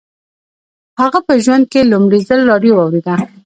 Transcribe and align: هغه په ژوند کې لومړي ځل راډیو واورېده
هغه 1.01 1.19
په 1.27 1.33
ژوند 1.43 1.63
کې 1.71 1.89
لومړي 1.91 2.19
ځل 2.29 2.39
راډیو 2.51 2.73
واورېده 2.75 3.15